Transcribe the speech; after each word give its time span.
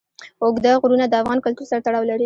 اوږده 0.43 0.71
غرونه 0.81 1.05
د 1.07 1.13
افغان 1.21 1.39
کلتور 1.45 1.65
سره 1.71 1.83
تړاو 1.85 2.07
لري. 2.09 2.19